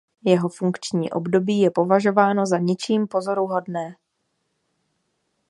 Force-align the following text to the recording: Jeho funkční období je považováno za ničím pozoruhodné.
Jeho 0.25 0.49
funkční 0.49 1.11
období 1.11 1.59
je 1.59 1.71
považováno 1.71 2.45
za 2.45 2.57
ničím 2.57 3.07
pozoruhodné. 3.07 3.95